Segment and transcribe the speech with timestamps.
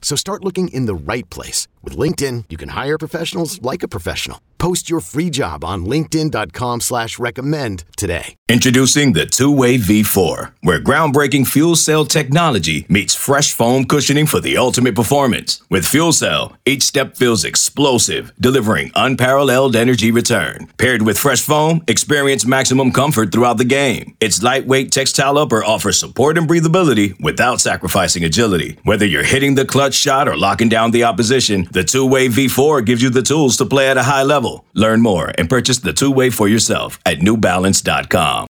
[0.00, 1.68] So start looking in the right place.
[1.82, 4.40] With LinkedIn, you can hire professionals like a professional.
[4.58, 8.34] Post your free job on linkedin.com slash recommend today.
[8.48, 14.56] Introducing the two-way V4, where groundbreaking fuel cell technology meets fresh foam cushioning for the
[14.56, 15.62] ultimate performance.
[15.68, 20.68] With fuel cell, each step feels explosive, delivering unparalleled energy return.
[20.78, 24.16] Paired with fresh foam, experience maximum comfort throughout the game.
[24.20, 28.78] Its lightweight textile upper offers support and breathability without sacrificing agility.
[28.84, 33.02] Whether you're hitting the clutch shot or locking down the opposition, the two-way V4 gives
[33.02, 34.64] you the tools to play at a high level.
[34.74, 38.46] Learn more and purchase the two-way for yourself at newbalance.com.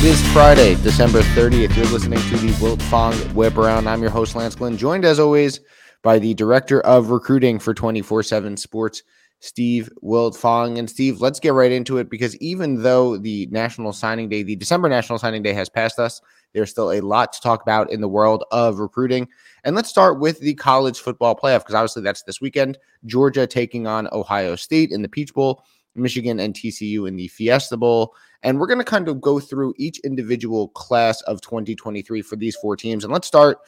[0.00, 1.76] It is Friday, December 30th.
[1.76, 3.86] You're listening to the Wiltfong Whip Around.
[3.86, 5.60] I'm your host, Lance Glenn, joined as always
[6.02, 9.02] by the Director of Recruiting for 24 7 Sports,
[9.40, 10.78] Steve Wiltfong.
[10.78, 14.56] And Steve, let's get right into it because even though the National Signing Day, the
[14.56, 16.20] December National Signing Day has passed us,
[16.52, 19.28] there's still a lot to talk about in the world of recruiting.
[19.64, 22.78] And let's start with the college football playoff because obviously that's this weekend.
[23.06, 27.76] Georgia taking on Ohio State in the Peach Bowl, Michigan and TCU in the Fiesta
[27.76, 28.14] Bowl.
[28.42, 32.56] And we're going to kind of go through each individual class of 2023 for these
[32.56, 33.04] four teams.
[33.04, 33.58] And let's start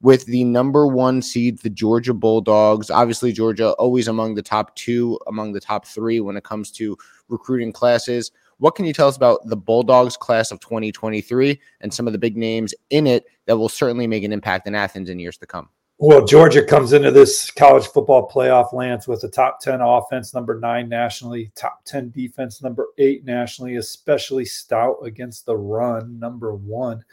[0.00, 2.90] with the number one seed, the Georgia Bulldogs.
[2.90, 6.96] Obviously, Georgia always among the top two, among the top three when it comes to
[7.28, 8.30] recruiting classes.
[8.58, 12.18] What can you tell us about the Bulldogs class of 2023 and some of the
[12.18, 15.46] big names in it that will certainly make an impact in Athens in years to
[15.46, 15.68] come?
[16.00, 20.60] Well, Georgia comes into this college football playoff, lands with a top 10 offense, number
[20.60, 27.04] nine nationally, top 10 defense, number eight nationally, especially stout against the run, number one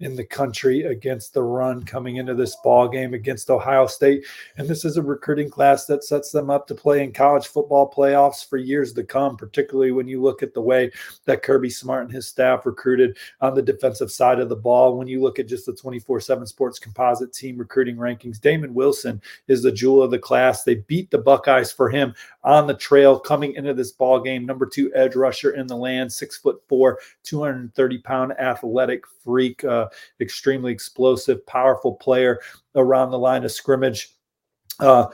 [0.00, 4.24] in the country against the run coming into this ball game against Ohio State.
[4.56, 7.92] And this is a recruiting class that sets them up to play in college football
[7.94, 10.90] playoffs for years to come, particularly when you look at the way
[11.26, 14.96] that Kirby Smart and his staff recruited on the defensive side of the ball.
[14.96, 19.20] When you look at just the 24 7 sports composite team recruiting rankings, Damon Wilson
[19.48, 20.64] is the jewel of the class.
[20.64, 24.46] They beat the Buckeyes for him on the trail coming into this ball game.
[24.46, 29.62] Number two edge rusher in the land, six foot four, 230 pound athletic freak.
[29.64, 29.88] Uh,
[30.20, 32.40] extremely explosive, powerful player
[32.74, 34.14] around the line of scrimmage.
[34.78, 35.06] Uh,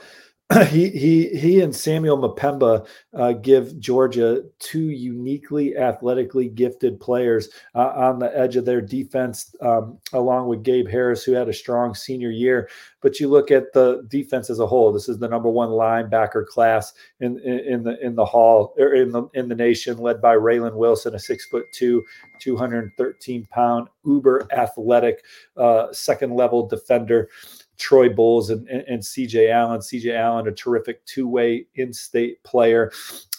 [0.69, 7.91] he he he and Samuel Mapemba uh, give Georgia two uniquely athletically gifted players uh,
[7.95, 11.93] on the edge of their defense, um, along with Gabe Harris, who had a strong
[11.93, 12.69] senior year.
[13.01, 14.93] But you look at the defense as a whole.
[14.93, 18.93] This is the number one linebacker class in in, in the in the hall or
[18.93, 22.05] in the in the nation, led by Raylen Wilson, a six foot two,
[22.39, 25.25] 213 pound, uber athletic,
[25.57, 27.27] uh, second level defender.
[27.77, 29.79] Troy Bowles and, and, and CJ Allen.
[29.79, 32.91] CJ Allen, a terrific two way in state player.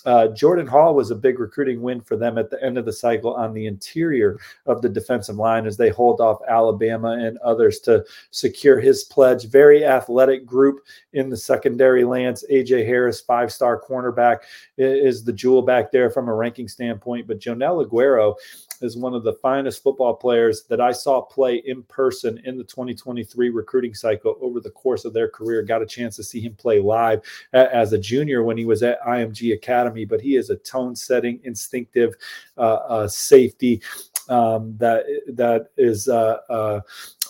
[0.05, 2.93] Uh, Jordan Hall was a big recruiting win for them at the end of the
[2.93, 7.81] cycle on the interior of the defensive line as they hold off Alabama and others
[7.81, 9.47] to secure his pledge.
[9.47, 10.81] Very athletic group
[11.13, 12.45] in the secondary Lance.
[12.51, 14.39] AJ Harris, five star cornerback,
[14.79, 17.27] is the jewel back there from a ranking standpoint.
[17.27, 18.35] But Joenel Aguero
[18.83, 22.65] is one of the finest football players that I saw play in person in the
[22.65, 25.63] 2023 recruiting cycle over the course of their career.
[25.63, 27.23] Got a chance to see him play live
[27.53, 31.41] as a junior when he was at IMG Academy, but he is a tone setting,
[31.45, 32.15] instinctive
[32.57, 33.83] uh, uh, safety.
[34.29, 36.81] Um, that that is uh, uh,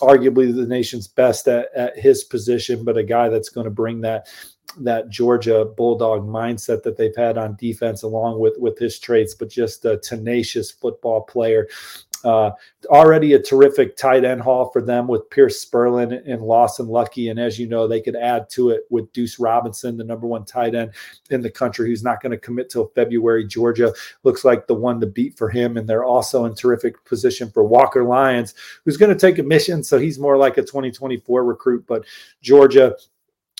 [0.01, 4.01] arguably the nation's best at, at his position, but a guy that's going to bring
[4.01, 4.27] that
[4.81, 9.49] that Georgia Bulldog mindset that they've had on defense, along with with his traits, but
[9.49, 11.67] just a tenacious football player.
[12.23, 12.51] Uh,
[12.87, 17.29] already a terrific tight end haul for them with Pearce Spurlin and Lawson Luckie.
[17.29, 20.45] And as you know, they could add to it with Duce Robinson, the number one
[20.45, 20.91] tight end
[21.29, 23.45] in the country, who's not going to commit till February.
[23.45, 23.93] Georgia
[24.23, 25.77] looks like the one to beat for him.
[25.77, 29.83] And they're also in terrific position for Walker Lyons, who's going to take a mission.
[29.83, 31.85] So he's more like a 2024 recruit.
[31.87, 32.05] But
[32.41, 32.95] Georgia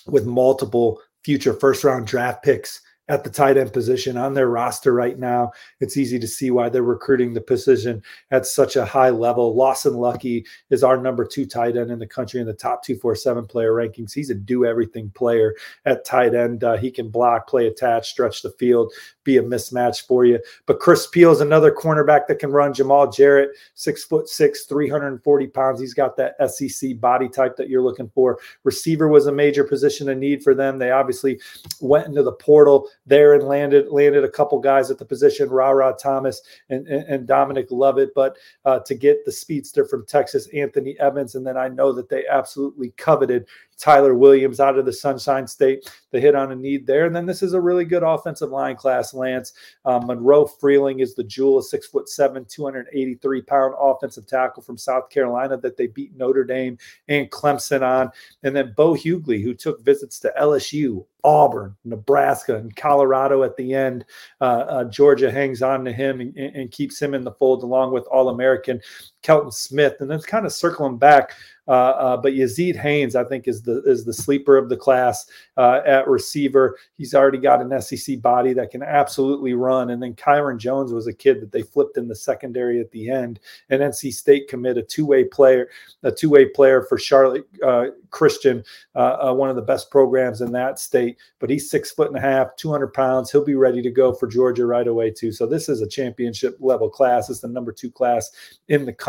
[0.07, 4.93] with multiple future first round draft picks at the tight end position on their roster
[4.93, 5.51] right now.
[5.79, 8.01] It's easy to see why they're recruiting the position
[8.31, 9.55] at such a high level.
[9.55, 13.47] Lawson Luckie is our number two tight end in the country in the top 247
[13.47, 14.13] player rankings.
[14.13, 16.63] He's a do everything player at tight end.
[16.63, 20.39] Uh, he can block, play attached, stretch the field, be a mismatch for you.
[20.67, 22.73] But Chris Peal is another cornerback that can run.
[22.73, 25.79] Jamal Jarrett, six foot six, 340 pounds.
[25.79, 28.37] He's got that SEC body type that you're looking for.
[28.63, 30.77] Receiver was a major position of need for them.
[30.77, 31.39] They obviously
[31.81, 35.91] went into the portal there and landed landed a couple guys at the position, Ra
[35.91, 38.13] Thomas and, and, and Dominic Lovett.
[38.15, 42.09] But uh, to get the speedster from Texas, Anthony Evans, and then I know that
[42.09, 43.47] they absolutely coveted
[43.79, 45.89] Tyler Williams out of the Sunshine State.
[46.11, 47.05] They hit on a need there.
[47.05, 49.53] And then this is a really good offensive line class, Lance.
[49.85, 54.77] Um, Monroe Freeling is the jewel, a six foot seven, 283 pound offensive tackle from
[54.77, 56.77] South Carolina that they beat Notre Dame
[57.07, 58.11] and Clemson on.
[58.43, 63.73] And then Bo Hughley, who took visits to LSU, Auburn, Nebraska, and Colorado at the
[63.73, 64.05] end.
[64.39, 67.91] Uh, uh, Georgia hangs on to him and, and, keeps him in the fold along
[67.91, 68.79] with All American
[69.21, 69.95] Kelton Smith.
[69.99, 71.33] And then kind of circling back
[71.69, 75.27] uh, uh, but Yazeed Haynes, I think, is the is the sleeper of the class
[75.55, 76.75] uh, at receiver.
[76.97, 79.91] He's already got an SEC body that can absolutely run.
[79.91, 83.11] And then Kyron Jones was a kid that they flipped in the secondary at the
[83.11, 83.39] end.
[83.69, 85.69] And NC State commit a two way player,
[86.01, 88.63] a two way player for Charlotte uh, Christian,
[88.95, 91.17] uh, one of the best programs in that state.
[91.37, 93.31] But he's six foot and a half, 200 pounds.
[93.31, 95.31] He'll be ready to go for Georgia right away too.
[95.31, 97.29] So this is a championship level class.
[97.29, 98.31] It's the number two class
[98.69, 99.08] in the country.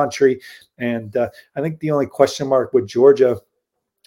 [0.78, 3.38] And uh, I think the only question mark with Georgia,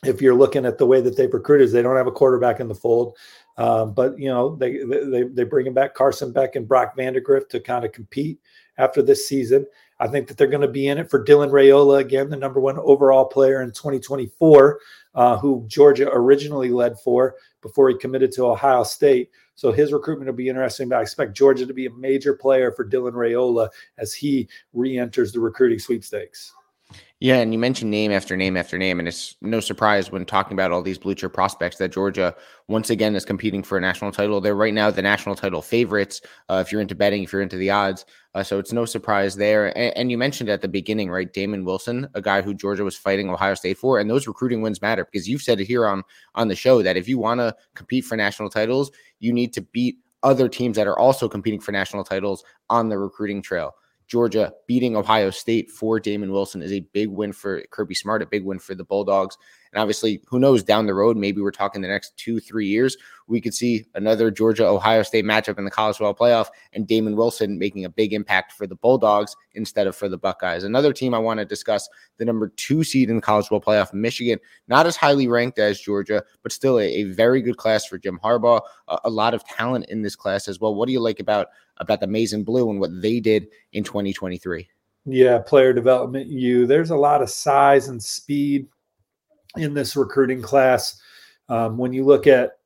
[0.04, 2.60] if you're looking at the way that they've recruited, is they don't have a quarterback
[2.60, 3.18] in the fold.
[3.58, 7.60] Um, but you know they they they bringing back Carson Beck and Brock Vandagriff to
[7.60, 8.40] kind of compete
[8.78, 9.68] after this season.
[10.00, 12.60] I think that they're going to be in it for Dylan Raiola again, the number
[12.60, 14.80] one overall player in 2024,
[15.16, 19.30] uh, who Georgia originally led for before he committed to Ohio State.
[19.56, 20.90] So his recruitment will be interesting.
[20.90, 25.32] But I expect Georgia to be a major player for Dylan Raiola as he re-enters
[25.32, 26.54] the recruiting sweepstakes.
[27.20, 30.54] Yeah, and you mentioned name after name after name, and it's no surprise when talking
[30.54, 32.36] about all these blue chip prospects that Georgia
[32.68, 34.42] once again is competing for a national title.
[34.42, 36.20] They're right now the national title favorites.
[36.50, 38.06] Uh, if you're into betting, if you're into the odds,
[38.36, 39.68] uh, so it's no surprise there.
[39.78, 42.98] And, and, you mentioned at the beginning, right, Damon Wilson, a guy who Georgia was
[42.98, 46.04] fighting Ohio State for, and those recruiting wins matter because you've said it here on
[46.36, 49.62] on the show that if you want to compete for national titles, you need to
[49.62, 53.76] beat other teams that are also competing for national titles on the recruiting trail.
[54.08, 58.26] Georgia beating Ohio State for Damon Wilson is a big win for Kirby Smart, a
[58.26, 59.38] big win for the Bulldogs.
[59.74, 62.96] And obviously, who knows down the road, maybe we're talking the next two, three years,
[63.28, 67.16] we could see another Georgia Ohio State matchup in the college football playoff and Damon
[67.16, 70.64] Wilson making a big impact for the Bulldogs instead of for the Buckeyes.
[70.64, 73.94] Another team I want to discuss, the number two seed in the college football playoff,
[73.94, 77.98] Michigan, not as highly ranked as Georgia, but still a, a very good class for
[77.98, 78.62] Jim Harbaugh.
[78.90, 80.76] A, a lot of talent in this class as well.
[80.76, 81.48] What do you like about
[81.78, 84.70] about the and Blue and what they did in 2023?
[85.06, 86.28] Yeah, player development.
[86.28, 88.68] You there's a lot of size and speed
[89.58, 91.00] in this recruiting class.
[91.50, 92.58] Um, when you look at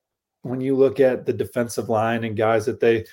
[0.44, 3.06] when you look at the defensive line and guys that they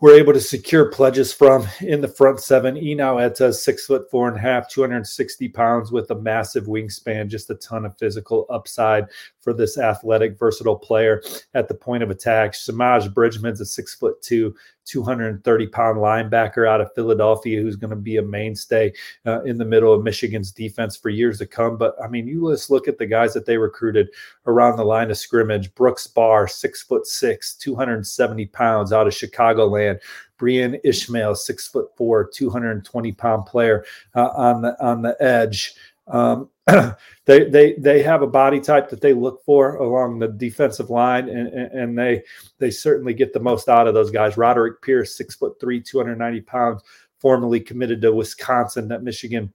[0.00, 2.74] were able to secure pledges from in the front seven.
[2.74, 7.50] Enow Etta, six foot four and a half, 260 pounds with a massive wingspan, just
[7.50, 9.06] a ton of physical upside
[9.40, 11.22] for this athletic, versatile player
[11.54, 12.54] at the point of attack.
[12.54, 14.54] Samaj Bridgman's a six foot two,
[14.90, 18.92] 230 pound linebacker out of Philadelphia who's going to be a mainstay
[19.24, 21.76] uh, in the middle of Michigan's defense for years to come.
[21.76, 24.08] But I mean, you just look at the guys that they recruited
[24.46, 25.72] around the line of scrimmage.
[25.74, 30.00] Brooks Bahr, six foot six, 270 pounds out of Chicagoland.
[30.40, 33.84] Brian Ishmael, six foot four, 220 pound player
[34.16, 35.74] uh, on the on the edge.
[36.10, 36.50] Um,
[37.24, 41.28] they they they have a body type that they look for along the defensive line,
[41.28, 42.22] and, and they
[42.58, 44.36] they certainly get the most out of those guys.
[44.36, 46.82] Roderick Pierce, six foot three, two hundred ninety pounds,
[47.18, 49.52] formerly committed to Wisconsin, that Michigan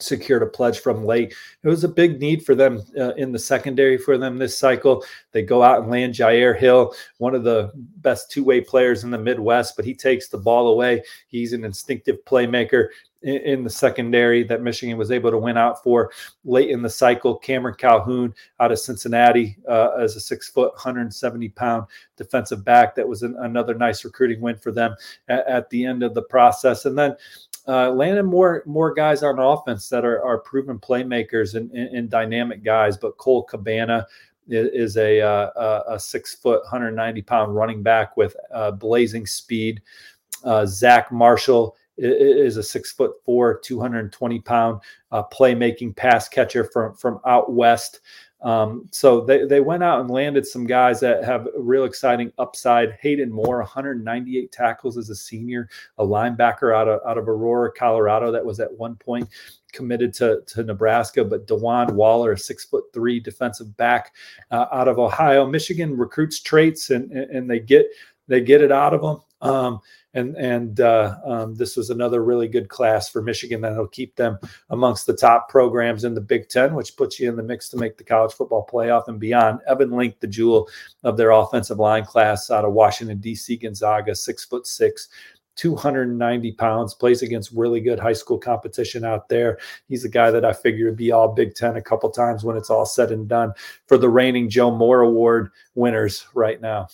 [0.00, 1.34] secured a pledge from late.
[1.62, 5.04] It was a big need for them uh, in the secondary for them this cycle.
[5.32, 9.10] They go out and land Jair Hill, one of the best two way players in
[9.10, 11.02] the Midwest, but he takes the ball away.
[11.28, 12.88] He's an instinctive playmaker
[13.24, 16.12] in, the secondary that Michigan was able to win out for
[16.44, 17.36] late in the cycle.
[17.36, 22.94] Cameron Calhoun out of Cincinnati uh, as a six foot, 170 pound defensive back.
[22.94, 24.94] That was an, another nice recruiting win for them
[25.28, 26.84] at, at the end of the process.
[26.84, 27.16] And then
[27.66, 32.10] uh, landing more more guys on offense that are, are proven playmakers and, and, and
[32.10, 32.98] dynamic guys.
[32.98, 34.06] But Cole Cabana
[34.48, 39.80] is, is a, uh, a six foot, 190 pound running back with uh, blazing speed.
[40.44, 44.80] Uh, Zach Marshall is a six foot four, 220 pound
[45.12, 48.00] uh, playmaking pass catcher from from out west.
[48.44, 52.92] Um, so they, they went out and landed some guys that have real exciting upside.
[53.00, 58.30] Hayden Moore, 198 tackles as a senior, a linebacker out of, out of Aurora, Colorado,
[58.30, 59.30] that was at one point
[59.72, 64.14] committed to, to Nebraska, but Dewan Waller, a six foot three defensive back
[64.50, 65.46] uh, out of Ohio.
[65.46, 67.86] Michigan recruits traits and, and they get
[68.28, 69.20] they get it out of them.
[69.40, 69.80] Um,
[70.14, 74.38] and and uh, um, this was another really good class for Michigan that'll keep them
[74.70, 77.76] amongst the top programs in the Big Ten, which puts you in the mix to
[77.76, 79.60] make the college football playoff and beyond.
[79.66, 80.68] Evan Link, the jewel
[81.02, 83.56] of their offensive line class out of Washington D.C.
[83.56, 85.08] Gonzaga, six foot six.
[85.56, 89.58] 290 pounds, plays against really good high school competition out there.
[89.88, 92.56] He's a guy that I figure would be all Big Ten a couple times when
[92.56, 93.52] it's all said and done
[93.86, 96.88] for the reigning Joe Moore Award winners right now.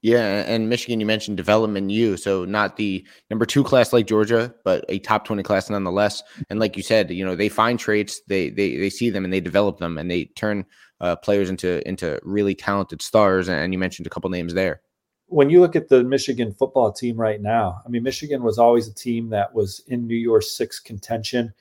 [0.00, 4.54] Yeah, and Michigan, you mentioned development U, so not the number two class like Georgia,
[4.64, 6.22] but a top twenty class nonetheless.
[6.50, 9.32] And like you said, you know they find traits, they they they see them, and
[9.32, 10.64] they develop them, and they turn
[11.00, 13.48] uh, players into into really talented stars.
[13.48, 14.82] And you mentioned a couple names there.
[15.26, 18.86] When you look at the Michigan football team right now, I mean, Michigan was always
[18.86, 21.52] a team that was in New Year's Six contention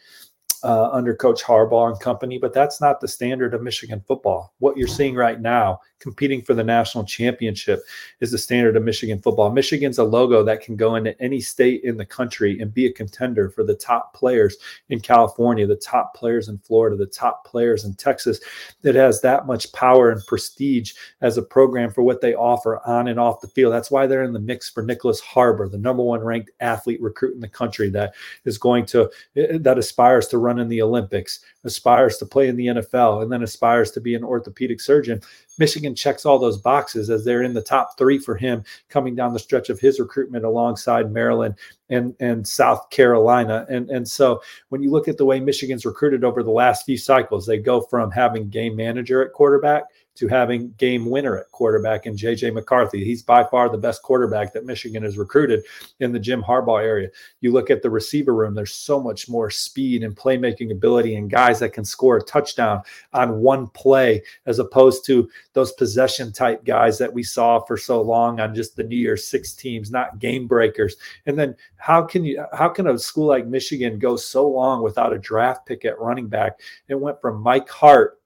[0.63, 4.53] uh, under Coach Harbaugh and company, but that's not the standard of Michigan football.
[4.59, 7.81] What you're seeing right now, competing for the national championship,
[8.19, 9.51] is the standard of Michigan football.
[9.51, 12.93] Michigan's a logo that can go into any state in the country and be a
[12.93, 14.57] contender for the top players
[14.89, 18.39] in California, the top players in Florida, the top players in Texas.
[18.81, 23.07] That has that much power and prestige as a program for what they offer on
[23.07, 23.73] and off the field.
[23.73, 27.33] That's why they're in the mix for Nyckoles Harbor, the number one ranked athlete recruit
[27.33, 28.13] in the country that
[28.45, 32.67] is going to that aspires to run in the Olympics, aspires to play in the
[32.67, 35.21] NFL, and then aspires to be an orthopedic surgeon.
[35.57, 39.33] Michigan checks all those boxes as they're in the top three for him coming down
[39.33, 41.55] the stretch of his recruitment alongside Maryland
[41.89, 43.65] and, and South Carolina.
[43.69, 46.97] And, and so when you look at the way Michigan's recruited over the last few
[46.97, 49.83] cycles, they go from having game manager at quarterback
[50.17, 53.03] to having game winner at quarterback in JJ McCarthy.
[53.03, 55.63] He's by far the best quarterback that Michigan has recruited
[55.99, 57.09] in the Jim Harbaugh area.
[57.41, 61.29] You look at the receiver room, there's so much more speed and playmaking ability and
[61.29, 62.81] guys that can score a touchdown
[63.13, 68.01] on one play as opposed to those possession type guys that we saw for so
[68.01, 70.95] long on just the New Year's Six teams, not game breakers.
[71.25, 75.13] And then how can you how can a school like Michigan go so long without
[75.13, 76.59] a draft pick at running back?
[76.87, 78.19] It went from Mike Hart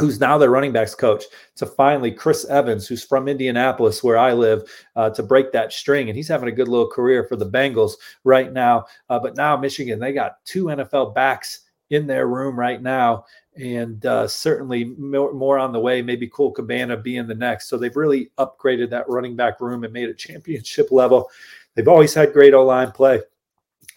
[0.00, 1.24] who's now their running backs coach,
[1.56, 4.62] to finally Chris Evans, who's from Indianapolis, where I live,
[4.96, 6.08] uh, to break that string.
[6.08, 7.92] And he's having a good little career for the Bengals
[8.24, 8.86] right now.
[9.08, 13.26] Uh, but now Michigan, they got two NFL backs in their room right now.
[13.56, 17.68] And uh, certainly more, more, on the way, maybe Cole Cabana being the next.
[17.68, 21.28] So they've really upgraded that running back room and made it championship level.
[21.74, 23.20] They've always had great O line play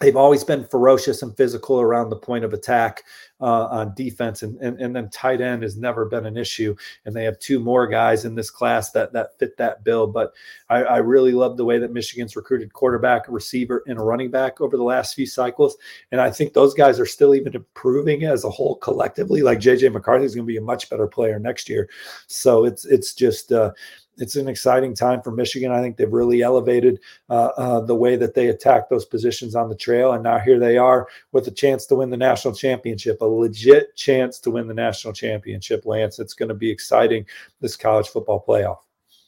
[0.00, 3.04] they've always been ferocious and physical around the point of attack
[3.40, 6.74] uh, on defense, and, and and then tight end has never been an issue.
[7.04, 10.06] And they have two more guys in this class that that fit that bill.
[10.06, 10.32] But
[10.68, 14.76] I, I really love the way that Michigan's recruited quarterback, receiver, and running back over
[14.76, 15.76] the last few cycles.
[16.10, 19.42] And I think those guys are still even improving as a whole collectively.
[19.42, 21.88] Like JJ McCarthy is going to be a much better player next year.
[22.26, 23.52] So it's it's just.
[23.52, 23.72] Uh,
[24.18, 25.72] it's an exciting time for Michigan.
[25.72, 29.68] I think they've really elevated uh, uh, the way that they attack those positions on
[29.68, 30.12] the trail.
[30.12, 33.96] And now here they are with a chance to win the national championship, a legit
[33.96, 36.18] chance to win the national championship, Lance.
[36.18, 37.26] It's going to be exciting
[37.60, 38.78] this college football playoff.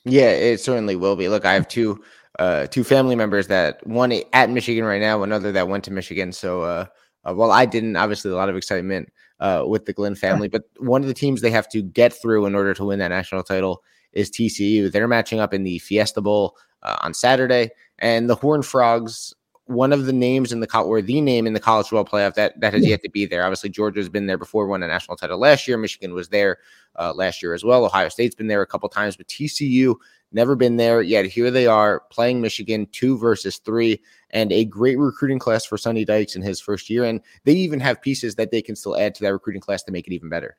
[0.05, 1.29] Yeah, it certainly will be.
[1.29, 2.03] Look, I have two
[2.39, 6.33] uh, two family members that one at Michigan right now, another that went to Michigan.
[6.33, 6.87] So, uh,
[7.25, 7.97] uh, well, I didn't.
[7.97, 11.41] Obviously, a lot of excitement uh, with the Glenn family, but one of the teams
[11.41, 13.83] they have to get through in order to win that national title
[14.17, 14.91] is TCU.
[14.91, 19.35] They're matching up in the Fiesta Bowl uh, on Saturday, and the Horned Frogs.
[19.67, 22.59] One of the names in the or the name in the college football playoff that
[22.61, 23.43] that has yet to be there.
[23.43, 25.77] Obviously, Georgia's been there before, won a national title last year.
[25.77, 26.59] Michigan was there
[26.97, 27.85] uh, last year as well.
[27.85, 29.97] Ohio State's been there a couple times, but TCU
[30.31, 31.27] never been there yet.
[31.27, 36.05] Here they are playing Michigan two versus three, and a great recruiting class for Sonny
[36.05, 37.03] Dykes in his first year.
[37.03, 39.93] And they even have pieces that they can still add to that recruiting class to
[39.93, 40.57] make it even better.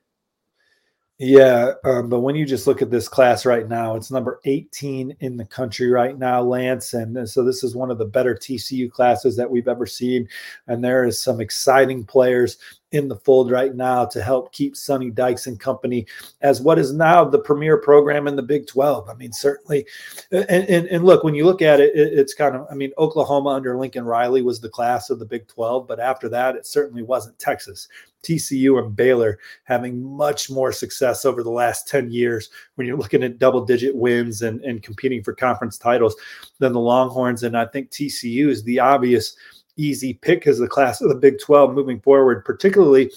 [1.20, 5.16] Yeah, um, but when you just look at this class right now, it's number 18
[5.18, 6.94] in the country right now, Lance.
[6.94, 10.28] And so this is one of the better TCU classes that we've ever seen.
[10.68, 12.56] And there is some exciting players
[12.92, 16.06] in the fold right now to help keep Sonny Dykes and company
[16.40, 19.08] as what is now the premier program in the Big 12.
[19.08, 19.86] I mean, certainly.
[20.30, 22.92] And, and, and look, when you look at it, it, it's kind of, I mean,
[22.96, 26.66] Oklahoma under Lincoln Riley was the class of the Big 12, but after that, it
[26.66, 27.88] certainly wasn't Texas.
[28.22, 33.22] TCU and Baylor having much more success over the last 10 years when you're looking
[33.22, 36.16] at double digit wins and, and competing for conference titles
[36.58, 37.44] than the Longhorns.
[37.44, 39.36] And I think TCU is the obvious
[39.78, 43.10] easy pick as the class of the Big 12 moving forward, particularly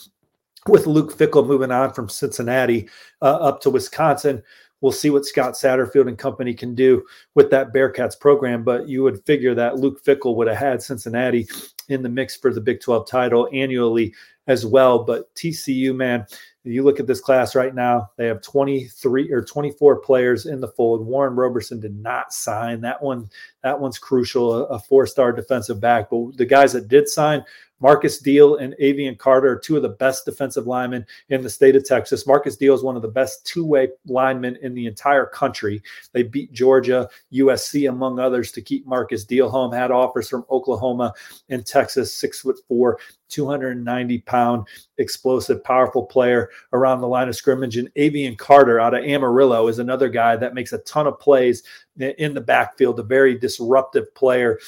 [0.68, 2.88] with Luke Fickell moving on from Cincinnati
[3.22, 4.41] uh, up to Wisconsin.
[4.80, 7.03] We'll see what Scott Satterfield and company can do
[7.36, 8.63] with that Bearcats program.
[8.63, 11.48] But you would figure that Luke Fickell would have had Cincinnati
[11.89, 14.13] in the mix for the Big 12 title annually
[14.48, 15.03] as well.
[15.03, 16.25] But TCU, man,
[16.63, 20.68] you look at this class right now, they have 23 or 24 players in the
[20.68, 21.06] fold.
[21.06, 22.82] Warren Roberson did not sign.
[22.82, 23.30] That one,
[23.63, 26.10] that one's crucial, a four-star defensive back.
[26.12, 27.44] But the guys that did sign
[27.82, 31.76] Markis Deal and Avion Carter are two of the best defensive linemen in the state
[31.76, 32.26] of Texas.
[32.26, 35.82] Markis Deal is one of the best two way linemen in the entire country.
[36.14, 39.72] They beat Georgia, USC, among others, to keep Markis Deal home.
[39.72, 41.14] Had offers from Oklahoma
[41.50, 47.78] and Texas, six foot four, 290 pound, explosive, powerful player around the line of scrimmage.
[47.78, 51.64] And Avion Carter out of Amarillo is another guy that makes a ton of plays
[51.98, 54.60] in the backfield, a very disruptive player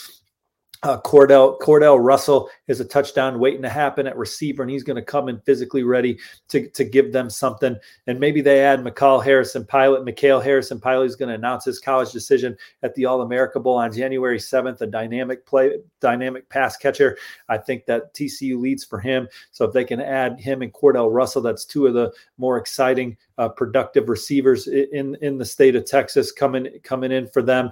[0.83, 4.97] uh, Cordale Cordale Russell is a touchdown waiting to happen at receiver, and he's going
[4.97, 7.75] to come in physically ready to, to give them something.
[8.07, 10.03] And maybe they add McCall Harrison Pilot.
[10.03, 13.77] Mikhail Harrison Pilot is going to announce his college decision at the All America Bowl
[13.77, 14.81] on January 7th.
[14.81, 17.17] A dynamic play, dynamic pass catcher.
[17.47, 19.27] I think that TCU leads for him.
[19.51, 23.15] So if they can add him and Cordale Russell, that's two of the more exciting,
[23.37, 27.71] uh, productive receivers in in the state of Texas coming coming in for them.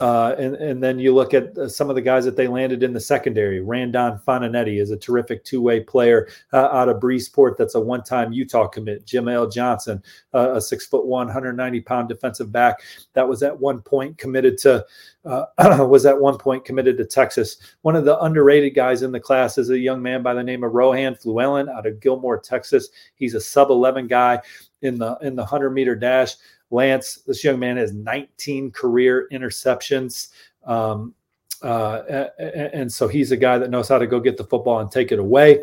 [0.00, 2.82] Uh, and, and then you look at uh, some of the guys that they landed
[2.82, 3.60] in the secondary.
[3.60, 7.58] Randon Fananetti is a terrific two way player uh, out of Breesport.
[7.58, 9.04] That's a one time Utah commit.
[9.04, 10.02] Jamel Johnson,
[10.32, 12.80] uh, a six foot one, 190 pound defensive back
[13.12, 14.84] that was at one point committed to.
[15.22, 15.44] Uh,
[15.86, 17.58] was at one point committed to Texas.
[17.82, 20.64] One of the underrated guys in the class is a young man by the name
[20.64, 22.88] of Rohan Fluellen out of Gilmer, Texas.
[23.16, 24.40] He's a sub 11 guy
[24.80, 26.36] in the in the 100 meter dash.
[26.70, 30.28] Lance, this young man has 19 career interceptions.
[30.64, 31.14] Um,
[31.62, 34.90] uh, and so he's a guy that knows how to go get the football and
[34.90, 35.62] take it away.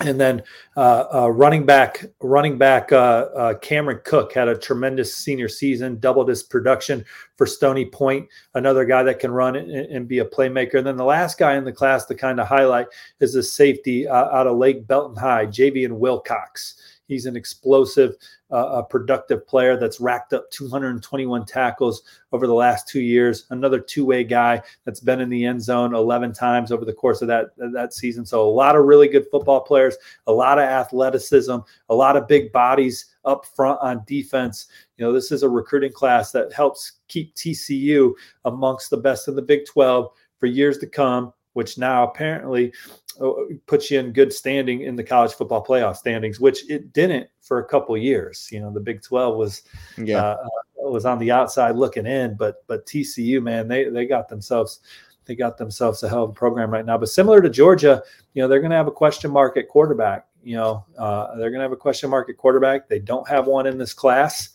[0.00, 0.42] And then
[0.76, 6.00] uh, uh, running back, running back uh, uh, Cameron Cook had a tremendous senior season,
[6.00, 7.04] doubled his production
[7.36, 8.28] for Stony Point.
[8.54, 10.74] Another guy that can run and, and be a playmaker.
[10.74, 12.86] And then the last guy in the class to kind of highlight
[13.20, 16.95] is the safety uh, out of Lake Belton High, Javian Wilcox.
[17.06, 18.16] He's an explosive,
[18.50, 23.46] uh, productive player that's racked up 221 tackles over the last two years.
[23.50, 27.28] Another two-way guy that's been in the end zone 11 times over the course of
[27.28, 28.26] that that season.
[28.26, 29.96] So a lot of really good football players,
[30.26, 31.56] a lot of athleticism,
[31.88, 34.66] a lot of big bodies up front on defense.
[34.96, 38.12] You know, this is a recruiting class that helps keep TCU
[38.44, 42.70] amongst the best in the Big 12 for years to come which now apparently
[43.18, 43.32] uh,
[43.66, 47.60] puts you in good standing in the college football playoff standings, which it didn't for
[47.60, 48.46] a couple years.
[48.52, 49.62] You know, the Big Twelve was
[49.96, 54.04] yeah uh, uh was on the outside looking in, but but TCU man, they they
[54.04, 54.80] got themselves
[55.24, 56.98] they got themselves a hell of a program right now.
[56.98, 58.02] But similar to Georgia,
[58.34, 60.26] you know, they're going to have a question mark at quarterback.
[60.44, 62.88] You know, uh, they're going to have a question mark at quarterback.
[62.88, 64.50] They don't have one in this class.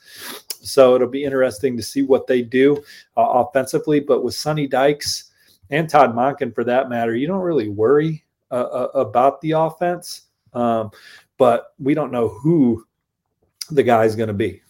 [0.48, 2.78] So it'll be interesting to see what they do
[3.18, 4.00] uh, offensively.
[4.00, 5.31] But with Sonny Dykes,
[5.72, 10.24] and Todd Monken for that matter, you don't really worry uh, uh, about the offense,
[10.54, 10.92] um,
[11.38, 12.86] but we don't know who
[13.72, 14.62] the guy is going to be.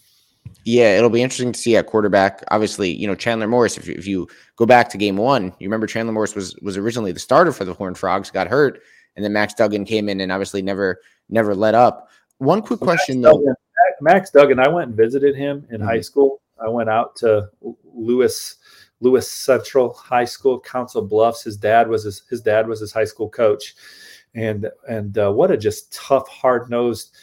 [0.64, 2.44] Yeah, it'll be interesting to see at quarterback.
[2.52, 3.78] Obviously, you know Chandler Morris.
[3.78, 6.78] If you, if you go back to game one, you remember Chandler Morris was was
[6.78, 8.82] originally the starter for the Horned Frogs, got hurt,
[9.16, 12.10] and then Max Duggan came in and obviously never never let up.
[12.38, 13.40] One quick question Max though.
[13.40, 13.56] Duggan,
[14.02, 15.88] Max Duggan, I went and visited him in mm-hmm.
[15.88, 16.42] high school.
[16.64, 17.50] I went out to
[17.94, 18.58] Lewis
[19.02, 21.44] Lewis Central High School, Council Bluffs.
[21.44, 23.76] His dad was his, his dad was his high school coach,
[24.34, 27.14] and and uh, what a just tough, hard nosed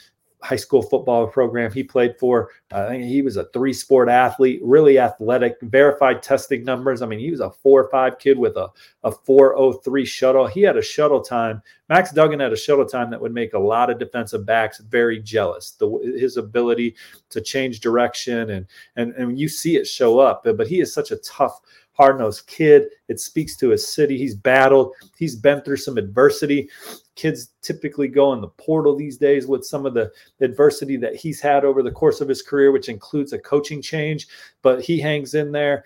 [0.40, 2.50] high school football program he played for.
[2.70, 7.02] I think he was a three sport athlete, really athletic, verified testing numbers.
[7.02, 8.68] I mean, he was a four or five kid with a,
[9.02, 10.46] a 403 shuttle.
[10.46, 11.62] He had a shuttle time.
[11.88, 15.20] Max Duggan had a shuttle time that would make a lot of defensive backs very
[15.20, 15.72] jealous.
[15.72, 16.94] The, his ability
[17.30, 20.92] to change direction and, and, and you see it show up, but, but he is
[20.92, 21.60] such a tough,
[21.98, 22.84] hard nosed kid.
[23.08, 24.16] It speaks to his city.
[24.16, 26.70] He's battled, he's been through some adversity.
[27.16, 31.40] Kids typically go in the portal these days with some of the adversity that he's
[31.40, 34.28] had over the course of his career, which includes a coaching change,
[34.62, 35.84] but he hangs in there.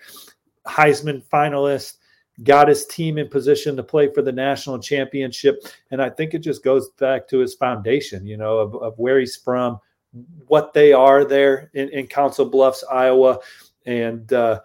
[0.67, 1.95] Heisman finalist,
[2.43, 5.63] got his team in position to play for the national championship.
[5.91, 9.19] And I think it just goes back to his foundation, you know, of, of where
[9.19, 9.79] he's from,
[10.47, 13.39] what they are there in, in Council Bluffs, Iowa.
[13.85, 14.61] And, uh,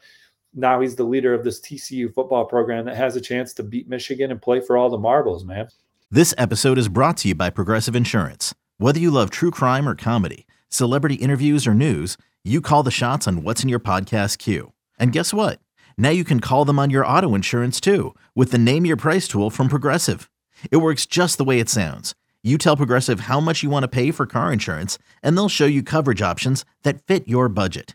[0.58, 3.88] now he's the leader of this TCU football program that has a chance to beat
[3.88, 5.68] Michigan and play for all the marbles, man.
[6.10, 8.54] This episode is brought to you by Progressive Insurance.
[8.78, 13.28] Whether you love true crime or comedy, celebrity interviews or news, you call the shots
[13.28, 14.72] on what's in your podcast queue.
[14.98, 15.60] And guess what?
[15.96, 19.28] Now you can call them on your auto insurance too with the Name Your Price
[19.28, 20.30] tool from Progressive.
[20.70, 23.88] It works just the way it sounds You tell Progressive how much you want to
[23.88, 27.94] pay for car insurance, and they'll show you coverage options that fit your budget.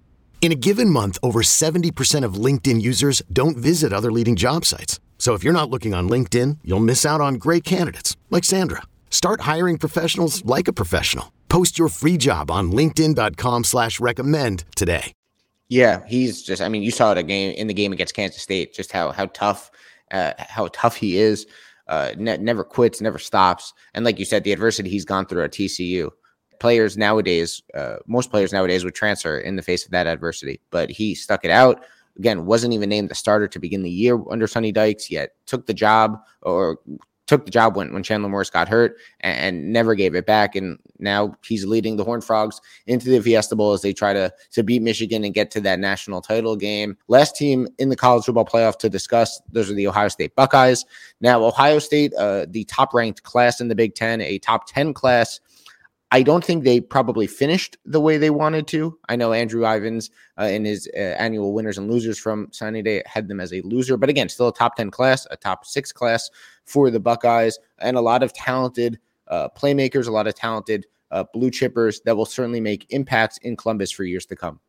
[0.41, 4.99] In a given month, over 70% of LinkedIn users don't visit other leading job sites.
[5.19, 8.81] So if you're not looking on LinkedIn, you'll miss out on great candidates like Sandra.
[9.11, 11.31] Start hiring professionals like a professional.
[11.47, 15.13] Post your free job on LinkedIn.com slash recommend today.
[15.69, 18.41] Yeah, he's just I mean, you saw it a game in the game against Kansas
[18.41, 19.71] State, just how how tough
[20.11, 21.45] uh, how tough he is.
[21.87, 23.73] Uh, ne- never quits, never stops.
[23.93, 26.09] And like you said, the adversity he's gone through at TCU
[26.61, 30.89] players nowadays, uh, most players nowadays would transfer in the face of that adversity, but
[30.89, 31.83] he stuck it out.
[32.17, 35.65] Again, wasn't even named the starter to begin the year under Sonny Dykes, yet took
[35.65, 36.77] the job or
[37.25, 40.53] took the job when, when Chandler Morris got hurt and, and, never gave it back.
[40.55, 44.33] And now he's leading the Horned Frogs into the Fiesta Bowl as they try to,
[44.51, 46.97] to beat Michigan and get to that national title game.
[47.07, 50.85] Last team in the college football playoff to discuss, those are the Ohio State Buckeyes.
[51.21, 54.93] Now, Ohio State, uh, the top ranked class in the Big Ten, a top 10
[54.93, 55.39] class
[56.13, 58.99] I don't think they probably finished the way they wanted to.
[59.07, 63.01] I know Andrew Ivins uh, in his uh, annual winners and losers from Sunny Day
[63.05, 65.93] had them as a loser, but again, still a top 10 class, a top six
[65.93, 66.29] class
[66.65, 71.23] for the Buckeyes, and a lot of talented uh, playmakers, a lot of talented uh,
[71.33, 74.59] blue chippers that will certainly make impacts in Columbus for years to come.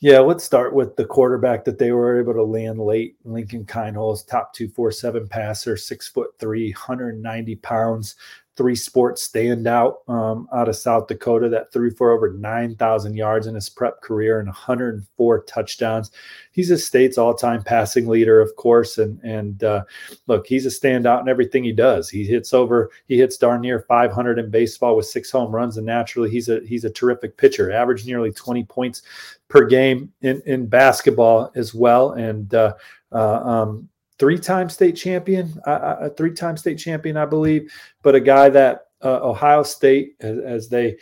[0.00, 3.16] Yeah, let's start with the quarterback that they were able to land late.
[3.24, 8.16] Lincoln Kienholz, top 247 passer, six foot three, 190 pounds,
[8.56, 13.54] three sports standout um, out of South Dakota that threw for over 9,000 yards in
[13.54, 16.12] his prep career and 104 touchdowns.
[16.52, 19.84] He's a state's all-time passing leader, of course, and and uh,
[20.28, 22.08] look, he's a standout in everything he does.
[22.08, 25.86] He hits over, he hits darn near 500 in baseball with six home runs, and
[25.86, 27.72] naturally, he's a he's a terrific pitcher.
[27.72, 29.02] Average nearly 20 points
[29.48, 32.74] per game in in basketball as well, and uh,
[33.10, 33.88] uh, um,
[34.18, 37.72] three-time state champion, a three-time state champion, I believe,
[38.02, 40.96] but a guy that uh, Ohio State, as, as, they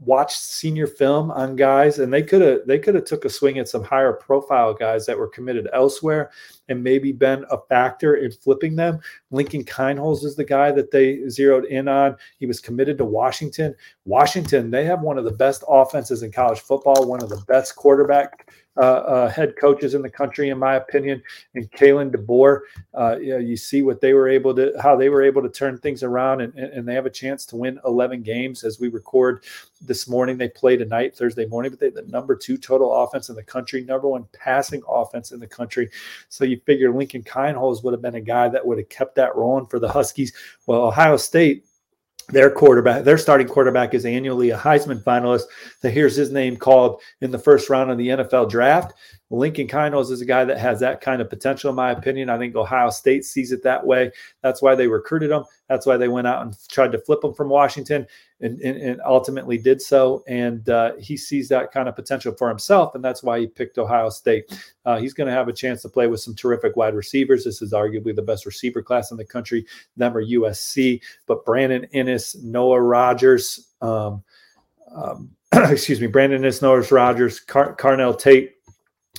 [0.00, 3.58] watched senior film on guys, and they could have they could have took a swing
[3.58, 6.30] at some higher profile guys that were committed elsewhere,
[6.68, 8.98] and maybe been a factor in flipping them.
[9.30, 12.16] Lincoln Kienholz is the guy that they zeroed in on.
[12.38, 13.74] He was committed to Washington.
[14.04, 17.76] Washington, they have one of the best offenses in college football, one of the best
[17.76, 21.22] quarterback uh, uh, head coaches in the country, in my opinion.
[21.54, 22.60] And Kalen DeBoer,
[22.94, 25.48] uh, you, know, you, see what they were able to, how they were able to
[25.48, 28.88] turn things around, and, and they have a chance to win 11 games as we
[28.88, 29.44] record
[29.80, 30.38] this morning.
[30.38, 33.82] They play tonight, Thursday morning, but they the number two total offense in the country,
[33.82, 35.90] number one passing offense in the country.
[36.28, 39.34] So you figure Lincoln Kienholz would have been a guy that would have kept that
[39.34, 40.32] rolling for the Huskies.
[40.66, 41.64] Well, Ohio State
[42.32, 45.44] their quarterback, their starting quarterback is annually a Heisman finalist.
[45.80, 48.94] So here's his name called in the first round of the NFL draft.
[49.30, 52.28] Lincoln Kienholz is a guy that has that kind of potential, in my opinion.
[52.28, 54.10] I think Ohio State sees it that way.
[54.42, 55.44] That's why they recruited him.
[55.68, 58.06] That's why they went out and tried to flip him from Washington
[58.40, 60.24] and, and, and ultimately did so.
[60.26, 62.94] And uh, he sees that kind of potential for himself.
[62.94, 64.50] And that's why he picked Ohio State.
[64.84, 67.44] Uh, he's going to have a chance to play with some terrific wide receivers.
[67.44, 69.66] This is arguably the best receiver class in the country.
[69.96, 74.22] Them are USC, but Brandon Inniss, Noah Rogers, um,
[74.94, 78.54] um, excuse me, Brandon Inniss, Noah Rogers, Car- Carnell Tate,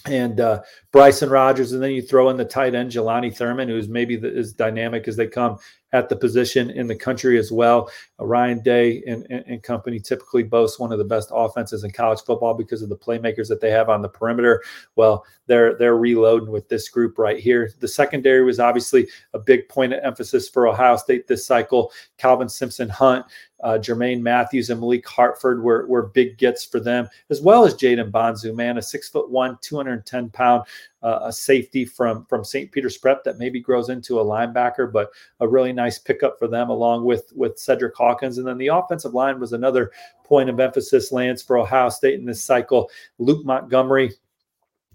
[0.06, 3.88] and uh, Bryson Rogers, and then you throw in the tight end Jelani Thurman, who's
[3.88, 5.60] maybe the, as dynamic as they come
[5.94, 7.90] at the position in the country as well.
[8.20, 11.92] Uh, Ryan Day and, and, and, company typically boast one of the best offenses in
[11.92, 14.64] college football because of the playmakers that they have on the perimeter.
[14.96, 17.72] Well, they're they're reloading with this group right here.
[17.80, 21.92] The secondary was obviously a big point of emphasis for Ohio State this cycle.
[22.18, 23.26] Calvin Simpson Hunt,
[23.64, 27.76] uh, Jermaine Matthews, and Malik Hartford were, were big gets for them, as well as
[27.76, 30.64] Jaden Bonsu, man, a six foot one, 210 pound
[31.04, 32.72] uh, a safety from from St.
[32.72, 36.70] Peter's Prep that maybe grows into a linebacker, but a really nice pickup for them
[36.70, 38.38] along with with Cedric Hawkins.
[38.38, 39.92] And then the offensive line was another
[40.24, 42.90] point of emphasis, Lance, for Ohio State in this cycle.
[43.18, 44.12] Luke Montgomery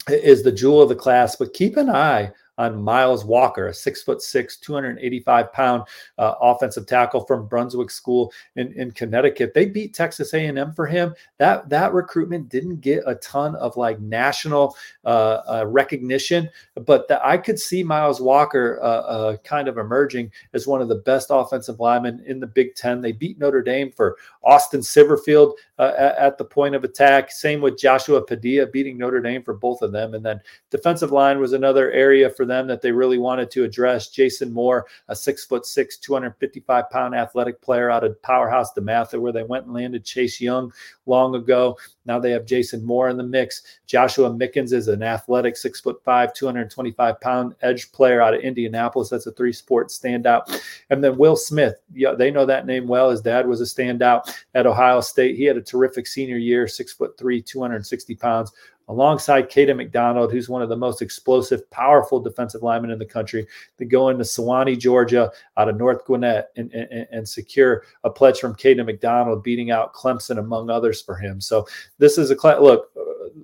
[0.08, 4.02] is the jewel of the class, but keep an eye on Miles Walker, a six
[4.02, 5.82] foot six, 285 pound
[6.18, 9.54] uh, offensive tackle from Brunswick School in, in Connecticut.
[9.54, 11.14] They beat Texas A&M for him.
[11.38, 16.48] That that recruitment didn't get a ton of like national uh, uh, recognition,
[16.86, 20.88] but the, I could see Miles Walker uh, uh, kind of emerging as one of
[20.88, 23.00] the best offensive linemen in the Big Ten.
[23.00, 27.32] They beat Notre Dame for Austin Siereveld uh, at, at, the point of attack.
[27.32, 30.14] Same with Joshua Padilla beating Notre Dame for both of them.
[30.14, 34.08] And then defensive line was another area for them that they really wanted to address.
[34.08, 39.32] Jason Moore, a six foot six, 255 pound athletic player out of Powerhouse DeMatha, where
[39.32, 40.72] they went and landed Chase Young
[41.06, 41.76] long ago.
[42.04, 43.62] Now they have Jason Moore in the mix.
[43.86, 49.08] Joshua Mickens is an athletic six foot five, 225 pound edge player out of Indianapolis.
[49.08, 50.62] That's a three sport standout.
[50.90, 53.10] And then Will Smith, yeah, they know that name well.
[53.10, 55.36] His dad was a standout at Ohio State.
[55.36, 58.52] He had a terrific senior year, six foot three, 260 pounds
[58.88, 63.46] alongside Caden McDonald, who's one of the most explosive, powerful defensive linemen in the country,
[63.78, 68.38] to go into Suwanee, Georgia, out of North Gwinnett, and, and, and secure a pledge
[68.38, 71.40] from Caden McDonald, beating out Clemson among others for him.
[71.40, 71.66] So
[71.98, 72.90] this is a look.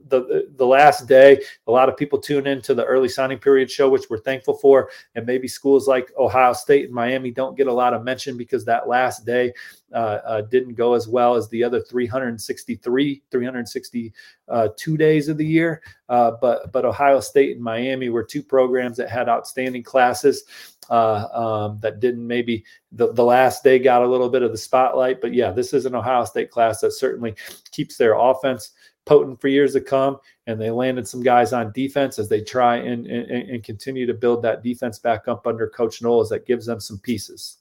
[0.09, 3.88] The, the last day, a lot of people tune into the early signing period show,
[3.88, 4.90] which we're thankful for.
[5.14, 8.64] And maybe schools like Ohio State and Miami don't get a lot of mention because
[8.64, 9.53] that last day
[9.92, 14.12] uh, uh, didn't go as well as the other 363, 362
[14.49, 15.83] uh, days of the year.
[16.09, 20.45] Uh, but but Ohio State and Miami were two programs that had outstanding classes.
[20.90, 24.59] Uh, um, that didn't maybe the, the last day got a little bit of the
[24.59, 25.21] spotlight.
[25.21, 27.35] But yeah, this is an Ohio State class that certainly
[27.71, 28.73] keeps their offense
[29.04, 30.18] potent for years to come.
[30.46, 34.14] And they landed some guys on defense as they try and, and, and continue to
[34.14, 37.58] build that defense back up under Coach Knowles that gives them some pieces.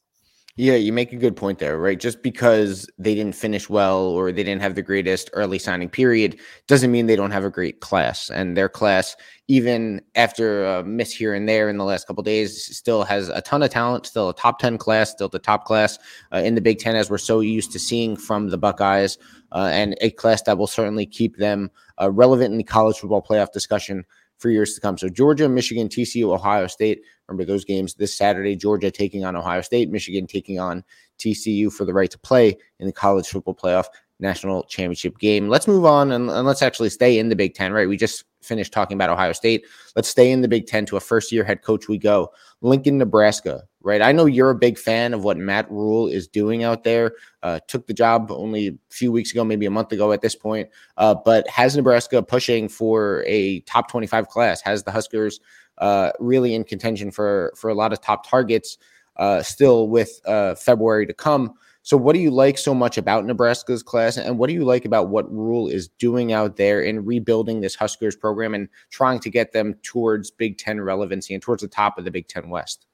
[0.57, 1.97] Yeah, you make a good point there, right?
[1.97, 6.39] Just because they didn't finish well or they didn't have the greatest early signing period
[6.67, 8.29] doesn't mean they don't have a great class.
[8.29, 9.15] And their class,
[9.47, 13.41] even after a miss here and there in the last couple days, still has a
[13.41, 15.97] ton of talent, still a top 10 class, still the top class
[16.33, 19.17] uh, in the Big Ten, as we're so used to seeing from the Buckeyes,
[19.53, 23.21] uh, and a class that will certainly keep them uh, relevant in the college football
[23.21, 24.03] playoff discussion
[24.41, 24.97] for years to come.
[24.97, 27.01] So Georgia, Michigan, TCU, Ohio State.
[27.27, 28.55] Remember those games this Saturday.
[28.55, 30.83] Georgia taking on Ohio State, Michigan taking on
[31.19, 33.85] TCU for the right to play in the college football playoff
[34.21, 35.49] national championship game.
[35.49, 37.89] Let's move on and, and let's actually stay in the Big Ten, right?
[37.89, 39.65] We just finished talking about Ohio State.
[39.95, 42.31] Let's stay in the Big Ten to a first year head coach we go.
[42.61, 44.01] Lincoln, Nebraska, right?
[44.01, 47.13] I know you're a big fan of what Matt Rhule is doing out there.
[47.41, 50.35] Uh, took the job only a few weeks ago, maybe a month ago at this
[50.35, 50.69] point.
[50.97, 54.61] Uh, but has Nebraska pushing for a top 25 class?
[54.61, 55.39] Has the Huskers
[55.79, 58.77] uh, really in contention for for a lot of top targets
[59.17, 61.55] uh, still with uh, February to come?
[61.83, 64.85] So, what do you like so much about Nebraska's class, and what do you like
[64.85, 69.29] about what Rhule is doing out there in rebuilding this Huskers program and trying to
[69.29, 72.85] get them towards Big Ten relevancy and towards the top of the Big Ten West?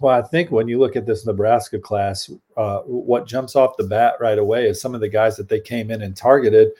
[0.00, 3.84] Well, I think when you look at this Nebraska class, uh, what jumps off the
[3.84, 6.72] bat right away is some of the guys that they came in and targeted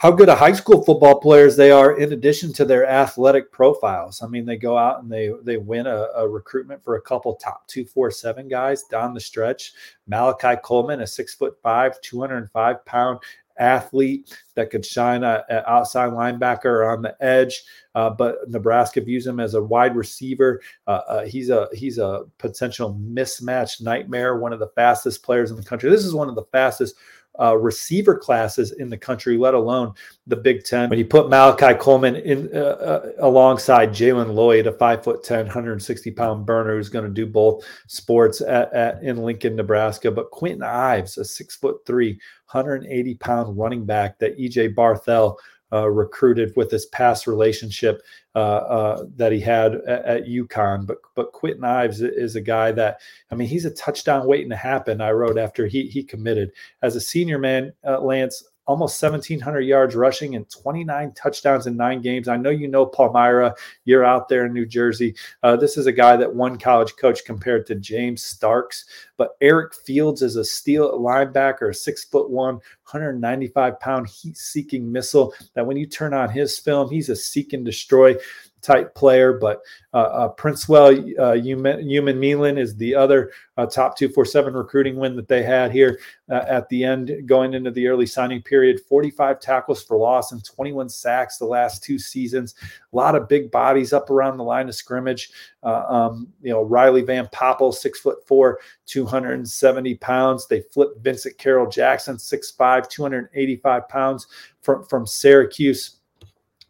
[0.00, 4.22] how good a high school football players they are in addition to their athletic profiles.
[4.22, 7.34] I mean, they go out and they they win a, a recruitment for a couple
[7.34, 9.74] top two, four, seven guys down the stretch.
[10.06, 13.18] Malachi Coleman, a six foot five, 205 pound
[13.58, 17.62] athlete that could shine a, a outside linebacker on the edge.
[17.94, 20.62] Uh, but Nebraska views him as a wide receiver.
[20.86, 24.38] Uh, uh, he's a he's a potential mismatch nightmare.
[24.38, 25.90] One of the fastest players in the country.
[25.90, 26.96] This is one of the fastest
[27.40, 29.94] uh, receiver classes in the country, let alone
[30.26, 30.90] the Big Ten.
[30.90, 35.46] When you put Malachi Coleman in uh, uh, alongside Jalen Lloyd, a five foot 10,
[35.46, 40.10] 160 pound burner who's going to do both sports at, at, in Lincoln, Nebraska.
[40.10, 42.12] But Kwinten Ives, a six foot three,
[42.50, 45.36] 180 pound running back that EJ Barthel
[45.72, 48.02] uh, recruited with this past relationship
[48.34, 50.86] uh, uh, that he had at, at UConn.
[50.86, 54.56] But but Kwinten Ives is a guy that I mean he's a touchdown waiting to
[54.56, 55.00] happen.
[55.00, 56.52] I wrote after he he committed
[56.82, 57.72] as a senior man.
[57.86, 62.28] Uh, Lance almost 1,700 yards rushing and 29 touchdowns in nine games.
[62.28, 63.54] I know you know Palmyra.
[63.84, 65.14] You're out there in New Jersey.
[65.42, 68.84] Uh, this is a guy that one college coach compared to James Starks.
[69.16, 75.34] But Eric Fields is a steel linebacker, six foot one, 195 pound heat seeking missile
[75.54, 78.16] that when you turn on his film, he's a seek and destroy
[78.62, 79.32] type player.
[79.32, 79.60] But
[79.92, 85.42] uh, uh, Princewell uh, Umanmielen is the other uh, top 247 recruiting win that they
[85.42, 85.98] had here
[86.30, 88.80] uh, at the end, going into the early signing period.
[88.88, 92.54] 45 tackles for loss and 21 sacks the last two seasons.
[92.92, 95.30] A lot of big bodies up around the line of scrimmage.
[95.62, 100.46] Uh, um, you know, Riley Van Poppel, six foot four, 270 pounds.
[100.46, 104.26] They flipped Vincent Carroll Jackson, 6'5, 285 pounds
[104.62, 105.99] from, from Syracuse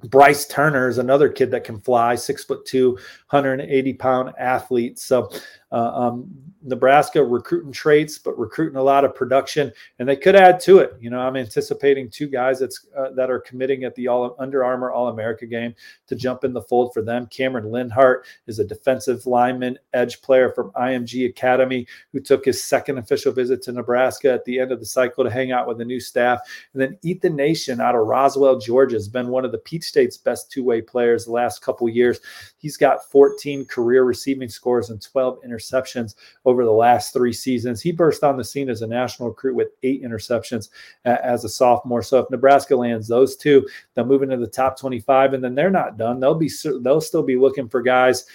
[0.04, 2.92] Bryce Turner is another kid that can fly, six foot two,
[3.30, 4.98] 180 pound athlete.
[4.98, 5.30] So
[5.72, 6.28] uh, um,
[6.62, 10.94] Nebraska recruiting traits, but recruiting a lot of production, and they could add to it.
[11.00, 14.62] You know, I'm anticipating two guys that's uh, that are committing at the All Under
[14.64, 15.74] Armour All America game
[16.08, 17.26] to jump in the fold for them.
[17.26, 22.98] Cameron Lenhardt is a defensive lineman, edge player from IMG Academy who took his second
[22.98, 25.84] official visit to Nebraska at the end of the cycle to hang out with the
[25.84, 26.40] new staff.
[26.74, 30.18] And then Ethan Nation out of Roswell, Georgia, has been one of the Peach State's
[30.18, 32.20] best two way players the last couple years.
[32.60, 37.80] He's got 14 career receiving scores and 12 interceptions over the last three seasons.
[37.80, 40.68] He burst on the scene as a national recruit with eight interceptions
[41.06, 42.02] as a sophomore.
[42.02, 45.70] So if Nebraska lands those two, they'll move into the top 25, and then they're
[45.70, 46.20] not done.
[46.20, 46.50] They'll be
[46.82, 48.26] they'll still be looking for guys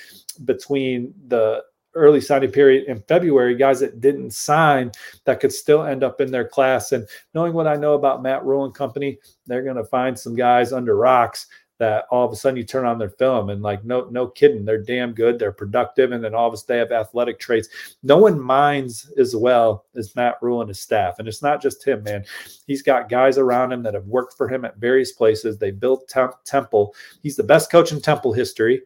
[0.44, 4.92] between the early signing period in February, guys that didn't sign
[5.24, 6.92] that could still end up in their class.
[6.92, 10.36] And knowing what I know about Matt Rhule and company, they're going to find some
[10.36, 13.84] guys under rocks that all of a sudden you turn on their film and like
[13.84, 16.80] no no kidding they're damn good they're productive and then all of a sudden they
[16.80, 17.70] have athletic traits.
[18.04, 21.86] No one minds as well as matt rhule and his staff and it's not just
[21.86, 22.26] him man.
[22.68, 25.58] He's got guys around him that have worked for him at various places.
[25.58, 26.12] They built
[26.46, 26.96] temple.
[27.22, 28.82] He's the best coach in temple history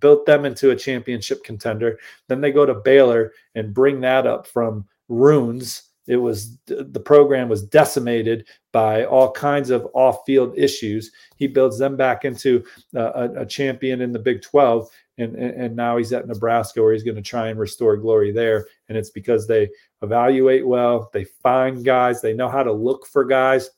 [0.00, 1.98] built them into a championship contender.
[2.28, 7.48] Then they go to baylor and bring that up from runes it was the program
[7.48, 11.10] was decimated by all kinds of off-field issues.
[11.36, 12.64] He builds them back into
[12.94, 14.88] uh, a, a champion in the Big 12,
[15.18, 18.66] and, and now he's at Nebraska where he's going to try and restore glory there.
[18.88, 19.70] And it's because they
[20.02, 23.70] evaluate well, they find guys, they know how to look for guys,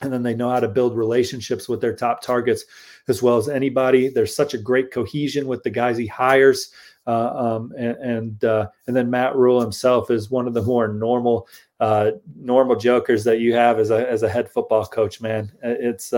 [0.00, 2.64] and then they know how to build relationships with their top targets
[3.08, 4.08] as well as anybody.
[4.08, 6.72] There's such a great cohesion with the guys he hires.
[7.06, 10.88] Uh, um, and and, uh, and then Matt Rhule himself is one of the more
[10.88, 11.48] normal
[11.80, 15.20] uh, normal jokers that you have as a as a head football coach.
[15.20, 16.12] Man, it's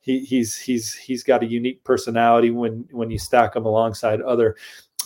[0.00, 4.56] he, he's he's he's got a unique personality when when you stack him alongside other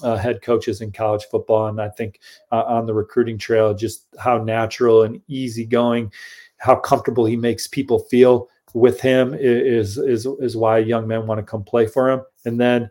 [0.03, 1.67] uh, head coaches in college football.
[1.67, 2.21] And I think
[2.53, 6.13] uh, on the recruiting trail, just how natural and easygoing,
[6.59, 11.39] how comfortable he makes people feel with him is is is why young men want
[11.39, 12.23] to come play for him.
[12.45, 12.91] And then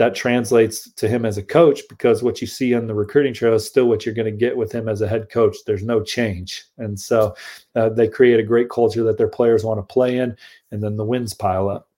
[0.00, 3.52] that translates to him as a coach because what you see on the recruiting trail
[3.52, 5.58] is still what you're going to get with him as a head coach.
[5.66, 6.64] There's no change.
[6.78, 7.34] And so
[7.74, 10.34] uh, they create a great culture that their players want to play in,
[10.70, 11.89] and then the wins pile up.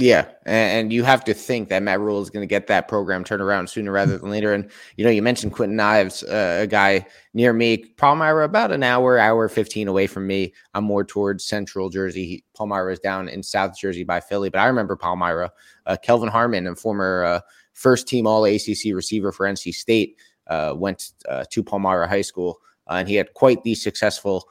[0.00, 3.22] Yeah, and you have to think that Matt Rhule is going to get that program
[3.22, 4.54] turned around sooner rather than later.
[4.54, 8.82] And you know, you mentioned Kwinten Ives, uh, a guy near me, Palmyra, about an
[8.82, 10.54] hour, hour fifteen away from me.
[10.72, 12.42] I'm more towards Central Jersey.
[12.56, 15.52] Palmyra is down in South Jersey by Philly, but I remember Palmyra.
[15.84, 17.40] Uh, Kelvin Harmon, a former uh,
[17.74, 22.58] first team All ACC receiver for NC State, uh, went uh, to Palmyra High School,
[22.88, 24.48] uh, and he had quite the successful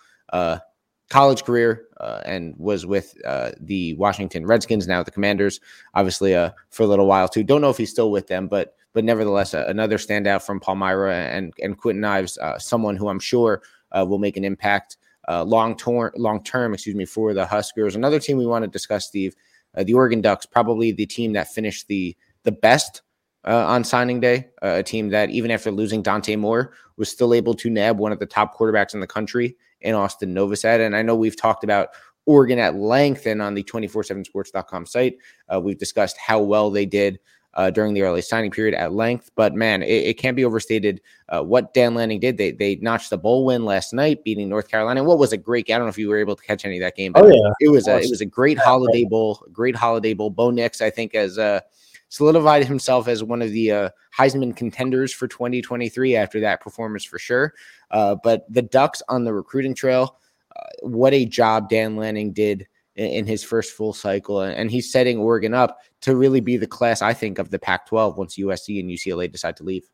[1.10, 5.60] college career uh, and was with uh, the Washington Redskins, now the Commanders,
[5.94, 7.44] obviously uh, for a little while too.
[7.44, 11.54] Don't know if he's still with them, but but nevertheless, another standout from Palmyra and
[11.62, 15.76] and Kwinten Ives, uh, someone who I'm sure uh, will make an impact uh, long
[15.76, 17.96] term, long term, excuse me, for the Huskers.
[17.96, 19.36] Another team we want to discuss, Steve,
[19.76, 23.02] the Oregon Ducks, probably the team that finished the the best
[23.46, 27.34] uh, on signing day, uh, a team that even after losing Dante Moore was still
[27.34, 30.86] able to nab one of the top quarterbacks in the country in Austin Novosad.
[30.86, 31.90] And I know we've talked about
[32.26, 35.18] Oregon at length and on the 247sports.com site.
[35.52, 37.20] Uh, we've discussed how well they did
[37.56, 39.32] uh, during the early signing period at length.
[39.36, 42.38] But man, it, it can't be overstated uh, what Dan Lanning did.
[42.38, 45.04] They they notched the bowl win last night, beating North Carolina.
[45.04, 45.66] What was a great?
[45.66, 45.76] game.
[45.76, 47.14] I don't know if you were able to catch any of that game.
[47.14, 49.44] But oh yeah, it was a it was a great holiday bowl.
[49.52, 50.30] Great holiday bowl.
[50.30, 51.62] Bo Nix, I think, as uh,
[52.10, 57.18] solidified himself as one of the uh, Heisman contenders for 2023 after that performance for
[57.18, 57.54] sure.
[57.92, 60.18] Uh, but the Ducks on the recruiting trail,
[60.56, 64.42] uh, what a job Dan Lanning did in, in, his first full cycle.
[64.42, 67.88] And he's setting Oregon up to really be the class, I think, of the Pac
[67.88, 69.88] 12 once USC and UCLA decide to leave.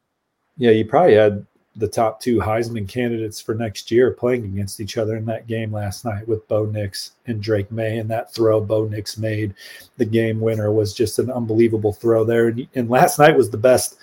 [0.57, 4.97] Yeah, you probably had the top two Heisman candidates for next year playing against each
[4.97, 7.97] other in that game last night with Bo Nix and Drake Maye.
[7.97, 9.53] And that throw Bo Nix made,
[9.97, 12.47] the game winner, was just an unbelievable throw there.
[12.47, 13.97] And, and last night was the best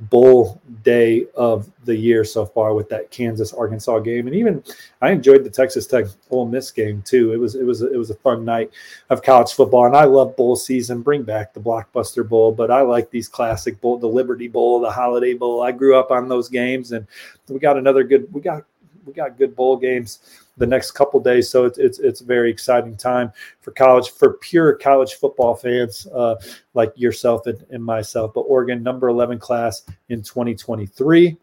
[0.00, 4.62] bowl day of the year so far with that Kansas Arkansas game, and even
[5.02, 7.32] I enjoyed the Texas Tech Ole Miss game too.
[7.32, 8.70] It was it was it was a fun night
[9.10, 11.02] of college football, and I love bowl season.
[11.02, 14.90] Bring back the Blockbuster Bowl, but I like these classic bowl, the Liberty Bowl, the
[14.90, 15.62] Holiday Bowl.
[15.62, 17.06] I grew up on those games, and
[17.48, 18.64] we got another good we got
[19.08, 20.20] we got good bowl games
[20.58, 21.48] the next couple days.
[21.48, 26.06] So it's, it's it's a very exciting time for college for pure college football fans
[26.14, 26.36] uh,
[26.74, 28.32] like yourself and, and myself.
[28.34, 31.36] But Oregon number eleven class in 2023.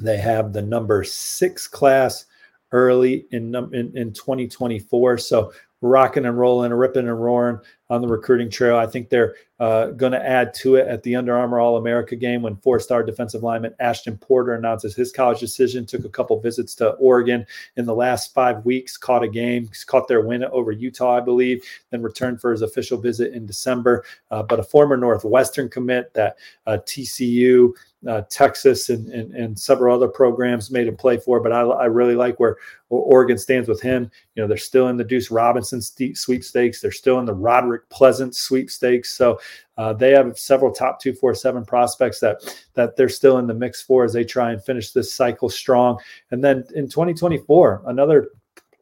[0.00, 2.26] They have the number six class
[2.72, 5.18] early in in, in 2024.
[5.18, 7.60] So rocking and rolling, ripping and roaring
[7.94, 8.76] on the recruiting trail.
[8.76, 12.16] I think they're uh, going to add to it at the Under Armour All America
[12.16, 15.86] game when four star defensive lineman Ashton Porter announces his college decision.
[15.86, 20.08] Took a couple visits to Oregon in the last five weeks, caught a game, caught
[20.08, 24.04] their win over Utah, I believe, then returned for his official visit in December.
[24.30, 26.36] Uh, but a former Northwestern commit that
[26.66, 27.72] uh, TCU
[28.06, 31.40] uh, Texas and, and, and several other programs made him play for.
[31.40, 32.56] But I, I really like where,
[32.88, 34.10] where, Oregon stands with him.
[34.34, 36.80] You know, they're still in the Duce Robinson sweepstakes.
[36.80, 39.16] They're still in the Roderick Pleasant sweepstakes.
[39.16, 39.38] So
[39.76, 42.40] uh, they have several top two, four, seven prospects that
[42.74, 45.98] that they're still in the mix for as they try and finish this cycle strong.
[46.30, 48.30] And then in 2024, another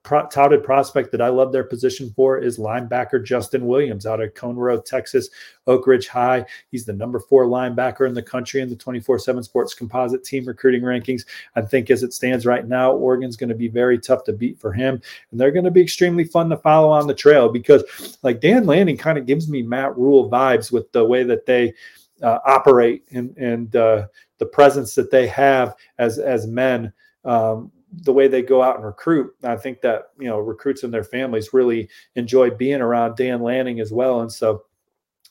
[0.03, 4.35] pro- touted prospect that I love their position for is linebacker Justin Williams out of
[4.35, 5.31] Conroe, Texas,
[5.67, 6.45] Oak Ridge High.
[6.71, 10.45] He's the number four linebacker in the country in the 24 7 sports composite team
[10.45, 11.25] recruiting rankings.
[11.57, 14.59] I think as it stands right now, Oregon's going to be very tough to beat
[14.59, 15.01] for him.
[15.31, 18.67] And they're going to be extremely fun to follow on the trail because, like, Dan
[18.67, 21.75] Lanning kind of gives me Matt Rhule vibes with the way that they
[22.23, 24.07] uh, operate and, and uh,
[24.39, 26.93] the presence that they have as, as men.
[27.25, 29.35] Um, the way they go out and recruit.
[29.43, 33.81] I think that you know recruits and their families really enjoy being around Dan Lanning
[33.81, 34.65] as well, and so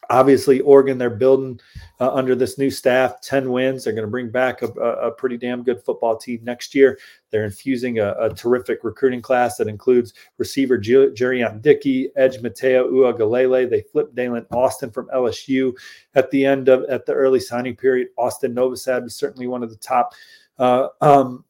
[0.09, 1.59] obviously Oregon they're building
[1.99, 5.37] uh, under this new staff 10 wins they're going to bring back a, a, pretty
[5.37, 6.97] damn good football team next year
[7.29, 13.69] they're infusing a, a terrific recruiting class that includes receiver Jurrion Dickey, edge Matayo Uiagalelei.
[13.69, 15.73] They flipped Daylen Austin from LSU
[16.15, 18.09] at the end of at the early signing period.
[18.17, 20.13] Austin Novosad was certainly one of the top
[20.59, 21.45] uh, um,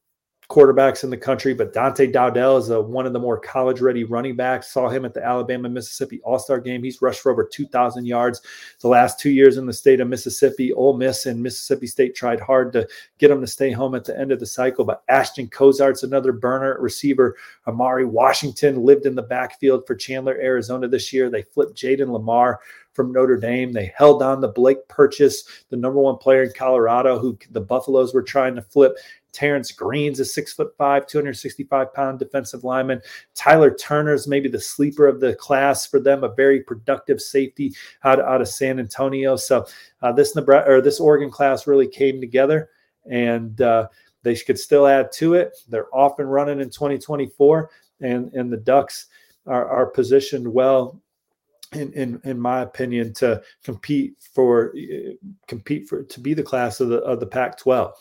[0.52, 4.04] quarterbacks in the country, but Dante Dowdell is a, one of the more college ready
[4.04, 4.70] running backs.
[4.70, 6.84] Saw him at the Alabama Mississippi All Star game.
[6.84, 8.42] He's rushed for over 2,000 yards
[8.82, 10.74] the last two years in the state of Mississippi.
[10.74, 12.86] Ole Miss and Mississippi State tried hard to
[13.18, 16.34] get him to stay home at the end of the cycle, but Ashton Cozart's another
[16.34, 17.38] burner receiver.
[17.66, 21.30] Amari Washington lived in the backfield for Chandler, Arizona this year.
[21.30, 22.58] They flipped Jayden Limar
[22.94, 23.72] from Notre Dame.
[23.72, 28.14] They held on the Blake Purchase, the number one player in Colorado, who the Buffaloes
[28.14, 28.98] were trying to flip.
[29.32, 33.02] Terrence Green's a six foot five, 265 pound defensive lineman.
[33.34, 37.74] Tyler Turner's maybe the sleeper of the class for them, a very productive safety
[38.04, 39.36] out, out of San Antonio.
[39.36, 39.66] So
[40.02, 42.70] uh, this Nebraska or this Oregon class really came together
[43.10, 43.88] and uh,
[44.24, 45.58] they could still add to it.
[45.70, 47.70] They're off and running in 2024
[48.02, 49.08] and, and the Ducks
[49.48, 51.02] are, are positioned well
[51.74, 55.14] in, in in my opinion, to compete for uh,
[55.48, 57.94] compete for to be the class of the of the Pac-12.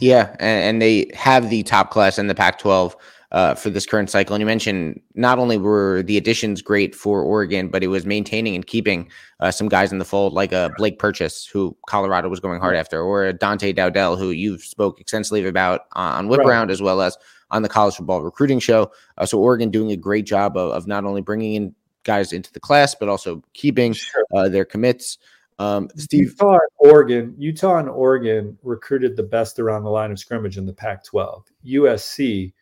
[0.00, 2.94] Yeah, and, and, they have the top class in the Pac-12
[3.32, 4.34] uh, for this current cycle.
[4.34, 8.54] And you mentioned not only were the additions great for Oregon, but it was maintaining
[8.54, 12.28] and keeping uh, some guys in the fold, like a uh, Blake Purchase, who Colorado
[12.28, 16.40] was going hard after, or a Dante Dowdell, who you spoke extensively about on Whip
[16.40, 16.48] right.
[16.48, 17.16] Round as well as
[17.50, 18.90] on the college football recruiting show.
[19.18, 21.74] Uh, so Oregon doing a great job of, of, not only bringing in
[22.04, 24.24] guys into the class, but also keeping sure.
[24.34, 25.18] Uh, their commits.
[25.58, 30.18] Um, Steve Utah and Oregon, Utah and Oregon recruited the best around the line of
[30.18, 31.44] scrimmage in the Pac-12.
[31.66, 32.52] USC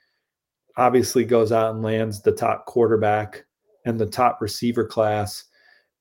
[0.77, 3.45] obviously goes out and lands the top quarterback
[3.85, 5.45] and the top receiver class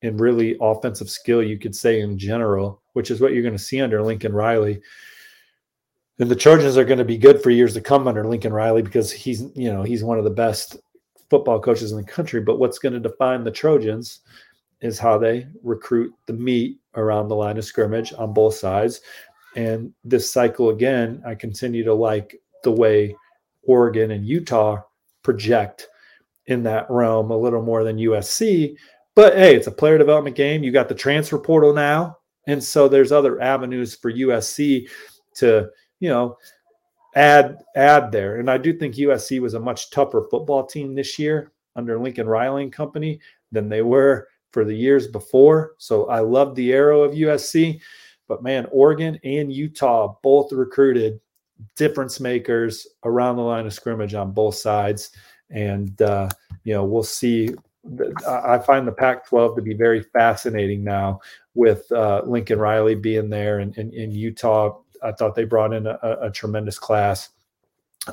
[0.01, 3.63] and really offensive skill, you could say in general, which is what you're going to
[3.63, 4.81] see under Lincoln Riley.
[6.19, 8.81] And the Trojans are going to be good for years to come under Lincoln Riley
[8.81, 10.77] because he's, you know, he's one of the best
[11.29, 12.41] football coaches in the country.
[12.41, 14.21] But what's going to define the Trojans
[14.81, 19.01] is how they recruit the meat around the line of scrimmage on both sides.
[19.55, 23.15] And this cycle again, I continue to like the way
[23.63, 24.81] Oregon and Utah
[25.23, 25.87] project
[26.45, 28.75] in that realm a little more than USC.
[29.15, 30.63] But hey, it's a player development game.
[30.63, 32.17] You got the transfer portal now.
[32.47, 34.89] And so there's other avenues for USC
[35.35, 35.69] to,
[35.99, 36.37] you know,
[37.15, 38.37] add add there.
[38.37, 42.27] And I do think USC was a much tougher football team this year under Lincoln
[42.27, 43.19] Riley and company
[43.51, 45.75] than they were for the years before.
[45.77, 47.79] So I love the arrow of USC,
[48.27, 51.19] but man, Oregon and Utah both recruited
[51.75, 55.11] difference makers around the line of scrimmage on both sides.
[55.49, 56.29] And, uh,
[56.63, 57.49] you know, we'll see.
[58.27, 61.21] I find the Pac 12 to be very fascinating now
[61.55, 64.77] with uh, Lincoln Riley being there and in Utah.
[65.01, 67.29] I thought they brought in a, a tremendous class.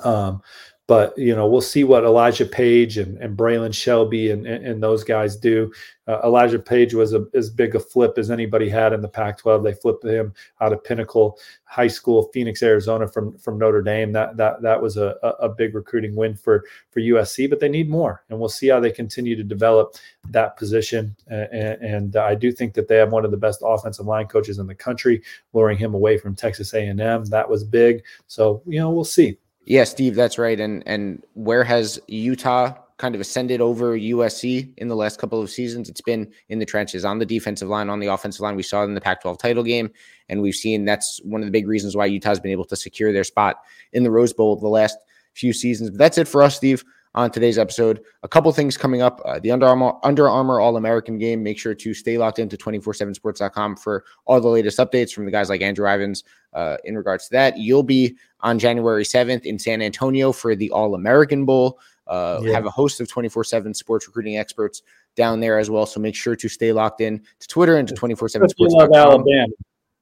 [0.04, 0.42] Um,
[0.86, 4.82] but you know we'll see what Elijah Paige and, and Braylan Shelby and, and, and
[4.82, 5.72] those guys do.
[6.06, 9.64] Uh, Elijah Paige was a, as big a flip as anybody had in the Pac-12.
[9.64, 14.12] They flipped him out of Pinnacle High School, Phoenix, Arizona, from from Notre Dame.
[14.12, 17.50] That that that was a, a big recruiting win for for USC.
[17.50, 19.96] But they need more, and we'll see how they continue to develop
[20.30, 21.16] that position.
[21.26, 24.60] And, and I do think that they have one of the best offensive line coaches
[24.60, 25.22] in the country,
[25.52, 27.24] luring him away from Texas A&M.
[27.24, 28.04] That was big.
[28.28, 29.38] So you know we'll see.
[29.66, 30.58] Yeah, Steve, that's right.
[30.58, 35.50] And and where has Utah kind of ascended over USC in the last couple of
[35.50, 35.90] seasons.
[35.90, 38.56] It's been in the trenches on the defensive line, on the offensive line.
[38.56, 39.90] We saw it in the Pac 12 title game,
[40.28, 43.12] and we've seen that's one of the big reasons why Utah's been able to secure
[43.12, 43.56] their spot
[43.92, 44.96] in the Rose Bowl the last
[45.34, 45.90] few seasons.
[45.90, 46.82] But that's it for us, Steve
[47.16, 48.02] on today's episode.
[48.22, 49.20] A couple things coming up.
[49.24, 51.42] Uh, the Under Armour, Under Armour All American game.
[51.42, 55.48] Make sure to stay locked into 247sports.com for all the latest updates from the guys
[55.48, 56.22] like Andrew Ivins
[56.56, 57.58] uh, in regards to that.
[57.58, 61.78] You'll be on January 7th in San Antonio for the All American Bowl.
[62.06, 62.52] Uh, yeah.
[62.52, 64.82] Have a host of 24 7 sports recruiting experts
[65.16, 65.86] down there as well.
[65.86, 68.74] So make sure to stay locked in to Twitter and to 24 7 sports.
[68.74, 69.46] love Alabama.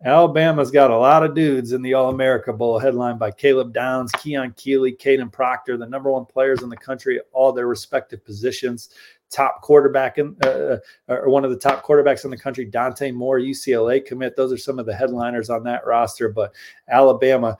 [0.04, 4.12] Alabama's got a lot of dudes in the All America Bowl, headlined by Caleb Downs,
[4.18, 8.90] Keon Keeley, Kadyn Proctor, the number one players in the country, all their respective positions.
[9.30, 13.10] Top quarterback in, uh, uh, or one of the top quarterbacks in the country, Dante
[13.10, 14.36] Moore, UCLA commit.
[14.36, 16.28] Those are some of the headliners on that roster.
[16.28, 16.54] But
[16.88, 17.56] Alabama,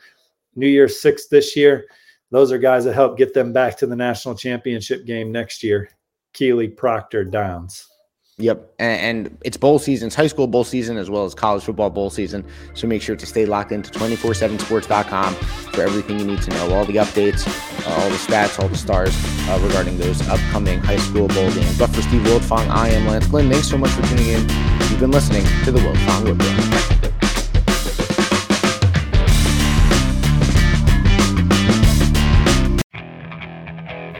[0.55, 1.87] New Year's Six this year,
[2.31, 5.89] those are guys that help get them back to the national championship game next year.
[6.33, 7.89] Keeley, Proctor, Downs.
[8.39, 8.75] Yep.
[8.81, 11.89] And, and, it's bowl season, it's high school bowl season as well as college football
[11.89, 12.45] bowl season.
[12.75, 16.85] So make sure to stay locked into 247sports.com for everything you need to know all
[16.85, 17.47] the updates,
[17.87, 19.15] uh, all the stats, all the stars
[19.49, 21.79] uh, regarding those upcoming high school bowl games.
[21.79, 23.49] But for Steve Wiltfong, I am Lance Glenn.
[23.49, 24.41] Thanks so much for tuning in.
[24.91, 26.41] You've been listening to the Wiltfong Whip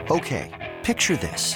[0.09, 1.55] Okay, picture this.